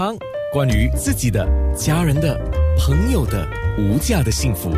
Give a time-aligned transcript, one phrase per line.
[0.00, 0.16] 康，
[0.50, 1.46] 关于自己的、
[1.76, 2.34] 家人的、
[2.78, 4.72] 朋友的无价的幸福，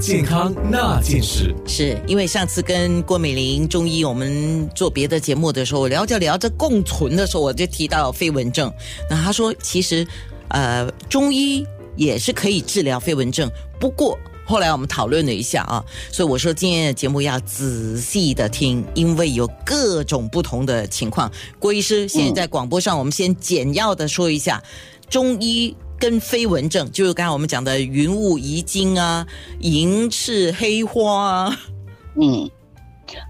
[0.00, 1.54] 健康那件事。
[1.64, 8.68] 是因为上次跟郭美玲中医我们做别的节目的时候，聊着聊着共存的时候，我就提到飞蚊症。
[9.08, 10.04] 那他说，其实
[10.48, 11.64] 呃，中医
[11.94, 13.48] 也是可以治疗飞蚊症，
[13.78, 14.18] 不过。
[14.46, 21.30] 后来我们讨论了一下啊，所以我说今天的节目要仔细的听，因为有各种不同的情况。
[21.58, 24.62] 郭医师，现在在广播上，我们先简要的说一下
[25.08, 29.26] 中医跟飞蚊症，就是刚才我们讲的云雾遗精啊、
[29.60, 31.60] 银翅黑花啊。
[32.20, 32.50] 嗯，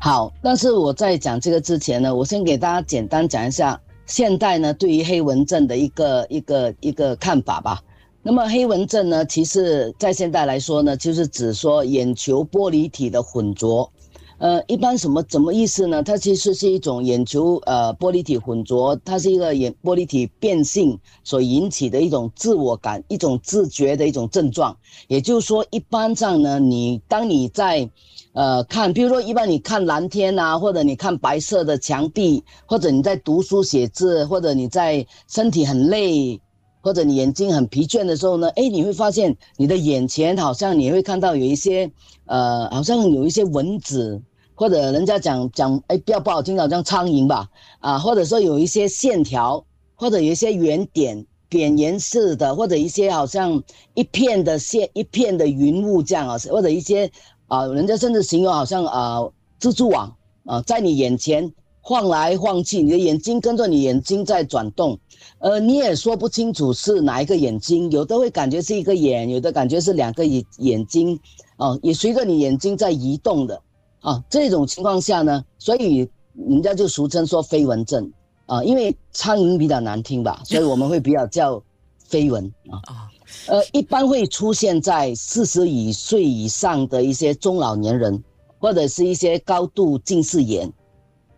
[0.00, 0.32] 好。
[0.42, 7.80] 但是我在讲这个之前呢，我先给大家简单讲一下现代呢对于黑蚊症的一个一个一个看法吧。
[8.26, 13.92] 那么黑纹症呢，其实在现代来说呢，就是指说眼球玻璃体的混浊。
[14.38, 16.02] 呃，一般什么怎么意思呢？
[16.02, 24.74] 它其实是一种眼球呃玻璃体混浊，它是一个眼玻璃体变性所引起的一种自我感、一种自觉的一种症状。
[25.08, 27.88] 也就是说，一般上呢，你当你在
[28.32, 36.40] 呃看，比如说一般你看蓝天啊，或者你看白色的墙壁，或者你在读书写字，或者你在身体很累。
[36.84, 41.90] 或者你眼睛很疲倦的时候呢，哎，你会发现你的眼前好像你会看到有一些，
[42.26, 44.20] 呃，好像有一些蚊子，
[44.54, 47.48] 或者人家讲讲，哎，不要不好听，好像苍蝇吧，
[47.80, 53.62] 啊，或者说有一些线条，或者有一些圆点、扁圆式的，或者一些好像
[53.94, 57.10] 一片的线、一片的云雾这样啊，或者一些
[57.48, 59.20] 啊，人家甚至形容好像啊
[59.58, 61.50] 蜘蛛网啊，在你眼前。
[61.86, 64.98] 晃来晃去，你的眼睛跟着你眼睛在转动，
[65.38, 71.20] 呃，你也说不清楚是哪一个眼睛，有的会感觉是一个眼，有的感觉是两个眼眼睛，
[71.58, 73.60] 哦，也随着你眼睛在移动的，
[74.00, 78.10] 啊，这种情况下呢，所以人家就俗称说飞蚊症，
[78.46, 81.62] 啊，因为苍蝇比较难听吧， 所以我们会比较叫
[81.98, 83.10] 飞蚊啊，
[83.46, 88.24] 呃，一般会出现在四十以岁以上的一些中老年人，
[88.58, 90.72] 或者是一些高度近视眼，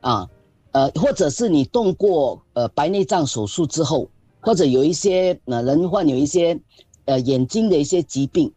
[0.03, 0.25] 啊。
[0.77, 4.07] 呃，或者是你动过呃白内障手术之后，
[4.41, 6.61] 或者有一些呃人患有一些
[7.07, 8.53] 呃眼睛的一些疾病。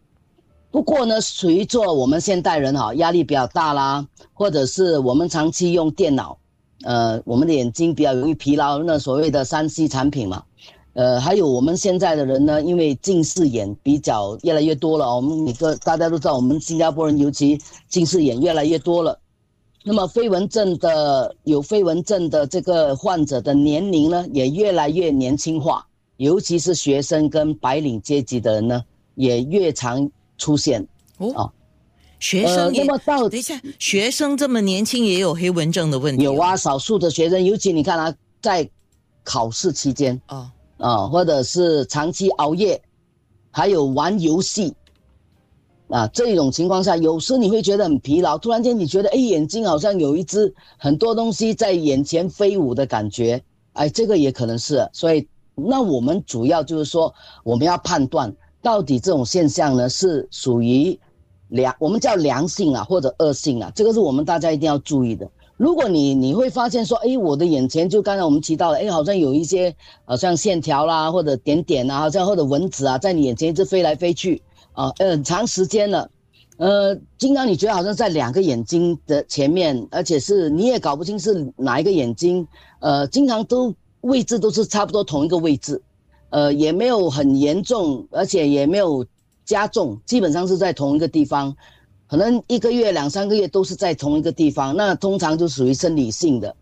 [0.69, 6.38] 不过呢，随着我们现代人哈压力比较大啦，或者是我们长期用电脑，
[6.84, 10.44] 呃，我们的眼睛比较容易疲劳，那所谓的三 C 产品嘛，
[10.96, 17.57] 呃，还有我们现在的人呢，因为近视眼比较越来越多了，我们每个大家都知道，我们新加坡人尤其
[17.88, 19.18] 近视眼越来越多了。
[19.84, 25.85] 那么飞蚊症的有飞蚊症的这个患者的年龄呢，也越来越年轻化，
[26.17, 28.84] 尤其是学生跟白领阶级的人呢，
[29.16, 30.85] 也越常出现。
[31.18, 31.51] 哦，
[32.19, 36.23] 学生那么到等一下，学生这么年轻也有黑蚊症的问题？
[36.23, 38.69] 有啊，少数的学生，尤其你看啊，在
[39.23, 42.81] 考试期间啊啊，或者是长期熬夜，
[43.50, 44.75] 还有玩游戏。
[45.89, 53.41] 啊，这种情况下，有时你会觉得很疲劳，突然间你觉得，哎，眼睛好像有一只很多东西在眼前飞舞的感觉，
[53.73, 54.88] 哎，这个也可能是。
[54.94, 57.11] 所以，那我们主要就是说，
[57.44, 61.00] 我们要判断到底这种现象呢是属于
[61.47, 65.27] 良，我们叫良性啊，或者恶性啊，这个是我们大家一定要注意的。
[65.57, 69.75] 如果你你会发现说，哎，我的眼前就刚才我们提到了，哎，好像有一些
[70.06, 74.39] 好像线条啦，或者点点啊，好像或者蚊子啊，在你眼前一直飞来飞去。
[74.74, 76.09] 啊，呃，长时间了，
[76.57, 82.47] 呃，经常你觉得好像在两个眼睛的前面，而且是你也搞不清是哪一个眼睛，
[82.80, 85.81] 呃，经常都位置都是差不多同一个位置，
[86.30, 89.06] 呃，也没有很严重，而且也没有
[89.44, 91.53] 加重，基本上是在同一个地方，
[92.07, 96.56] 可能一个月两三个月都是在同一个地方，那通常就属于生理性的，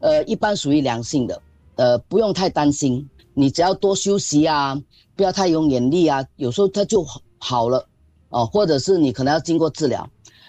[0.00, 1.40] 呃，一般属于良性的，
[1.76, 4.82] 呃，不用太担心，你只要多休息啊，
[5.14, 7.06] 不要太用眼力啊，有时候它就。
[7.42, 7.88] 好了，
[8.28, 10.08] 哦，或者是你可能要经过治疗，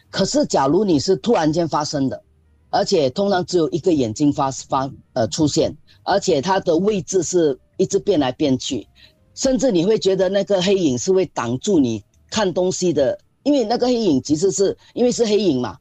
[0.09, 2.21] 可是假如你是突然间发生的，
[2.69, 8.85] 而且通常只有一个眼睛发发呃出现，而且它的位置是一直变来变去，
[9.33, 15.77] 甚至你会觉得那个黑影是会挡住你看东西的，因为那个黑影其实是因为是黑影嘛，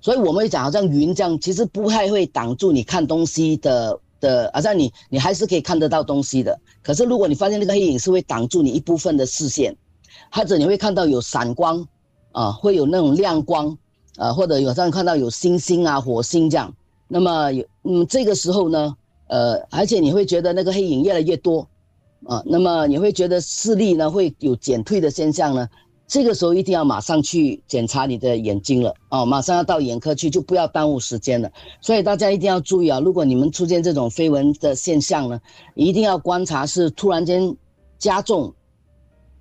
[0.00, 9.76] 所以我们会讲好像云这样，其实不太会挡住你看东西的的，好像你你还是可以看得到东西的，可是如果你发现那个黑影是会挡住你一部分的视线。
[10.30, 11.86] 或者你会看到有闪光，
[12.32, 13.76] 啊，会有那种亮光，
[14.16, 16.72] 啊，或者有时候看到有星星啊、火星这样。
[17.08, 18.94] 那么有，嗯，这个时候呢，
[19.28, 21.66] 呃，而且你会觉得那个黑影越来越多，
[22.26, 25.68] 啊，那么你会觉得视力呢会有减退的现象呢。
[26.06, 31.48] 这个时候一定要马上去检查你的眼睛了哦，马上要到眼科去，就不要耽误时间了。
[31.80, 35.40] 所以大家一定要注意啊，如果你们出现这种飞蚊的现象呢，
[35.76, 37.56] 一定要观察是突然间
[37.96, 38.52] 加重、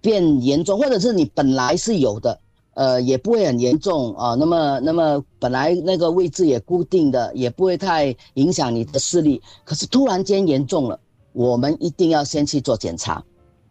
[0.02, 2.40] 变严重，或者是你本来是有的，
[2.74, 4.36] 呃，也不会很严重啊。
[4.36, 11.00] 那么，那么本来那个位置也固定的，也不会太影响你的视力，可是突然间严重了，
[11.34, 13.24] 我们一定要先去做检查。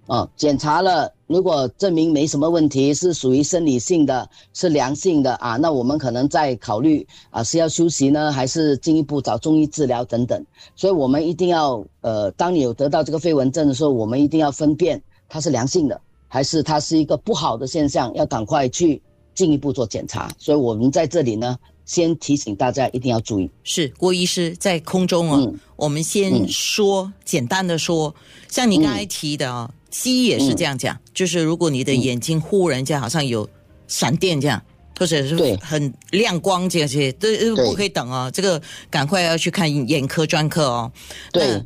[0.06, 10.42] 啊，检查了，如果证明没什么问题，是属于生理性的，是良性的啊，那我们可能再考虑啊，是要休息呢，还是进一步找中医治疗等等。
[10.75, 19.02] 所以，我们一定要呃，当你有得到这个飞蚊症的时候，我们一定要分辨它是良性的，还是它是一个不好的现象，要赶快去
[19.34, 20.30] 进一步做检查。
[20.38, 23.50] 所以我们在这里呢，先提醒大家一定要注意。
[23.64, 28.14] 是郭医师在空中啊，我们先说简单的说，
[28.48, 29.75] 像你刚才提的啊。
[29.90, 33.48] 西医也是这样讲，就是如果你的眼睛忽然间好像有
[33.86, 34.62] 闪电这样，
[34.98, 37.26] 或者是很亮光这些，都
[37.56, 38.60] 不可以等哦，这个
[38.90, 40.92] 赶快要去看眼科专科哦。
[41.32, 41.64] 对，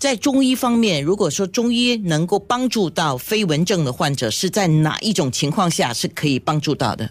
[0.00, 7.10] 在中医方面，如果说中医能够帮助到飞蚊症的患者，是在哪一种情况下是可以帮助到的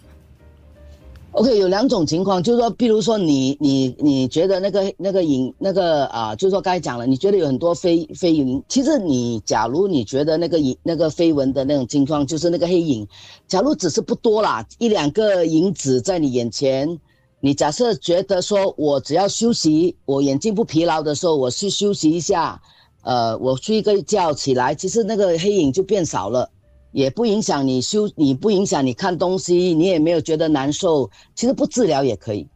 [1.34, 13.08] ？OK，有两种情况，就是说，比如说你你你觉得那个那个影那个啊，就是说刚才讲了，你觉得有很多飞飞影，其实你假如你觉得那个影那个飞蚊的那种情况，就是那个黑影，
[13.48, 17.00] 假如只是不多啦，一两个影子在你眼前，
[17.40, 22.60] 你假设觉得说我只要休息，我眼睛不疲劳的时候，我去休息一下，
[23.04, 26.50] 呃，我睡个觉起来，其实那个黑影就变少了。
[26.92, 31.08] 也不影响你休，你不影响你看东西，你也没有觉得难受。
[31.36, 32.48] 其实不治疗也可以。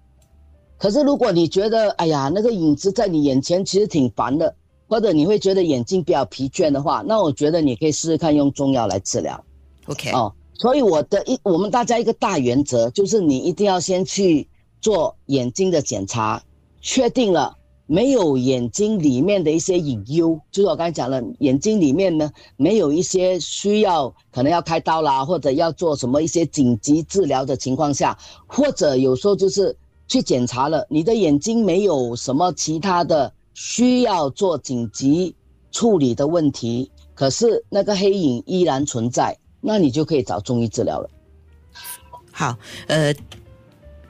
[0.75, 4.55] 可是如果你觉得，哎呀，那个影子在你眼前其实挺烦的，
[4.87, 9.39] 或者你会觉得眼睛比较疲倦的话，那我觉得你可以试试看用中药来治疗。
[9.85, 14.47] OK 哦，所以我的一我们大家一个大原则就是，你一定要先去
[14.81, 16.43] 做眼睛的检查，
[16.81, 17.55] 确定了。
[17.93, 28.17] 没有眼睛里面的一些隐忧，就是我刚才讲了，眼睛里面呢没有一些需要可能要开刀啦，或者要做什么一些紧急治疗的情况下，
[28.47, 35.35] 或者有时候就是去检查了，你的眼睛没有什么其他的需要做紧急
[35.71, 41.07] 处理的问题，可是那个黑影依然存在，那你就可以找中医治疗了。
[42.31, 42.57] 好，
[42.87, 43.13] 呃。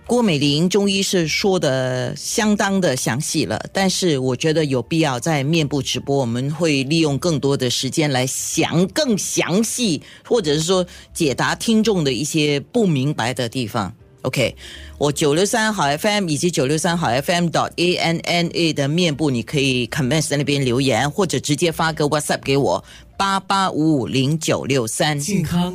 [0.06, 13.94] 郭美玲中医是说的相当的详细了，但是我觉得有必要在面部直播，我们会利用更多的时间来详更详细，或者是说解答听众的一些不明白的地方。
[14.24, 14.56] OK，
[14.98, 22.84] 我九六三好 FM 以及九六三好 FM 点 A N N A 的面部，你可以 comment 在那边留言，或者直接发个 WhatsApp 给我
[23.18, 25.20] 八八五五零九六三。
[25.20, 25.72] 健康。